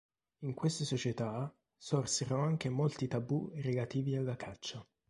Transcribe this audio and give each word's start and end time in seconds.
In 0.39 0.55
queste 0.55 0.83
società 0.83 1.55
sorsero 1.77 2.39
anche 2.41 2.69
molti 2.69 3.07
tabù 3.07 3.51
relativi 3.53 4.15
alla 4.15 4.35
caccia. 4.35 4.83